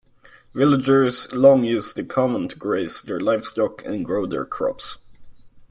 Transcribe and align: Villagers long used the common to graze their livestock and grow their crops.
Villagers 0.55 1.31
long 1.31 1.63
used 1.63 1.95
the 1.95 2.03
common 2.03 2.47
to 2.47 2.55
graze 2.55 3.03
their 3.03 3.19
livestock 3.19 3.85
and 3.85 4.03
grow 4.03 4.25
their 4.25 4.45
crops. 4.45 4.97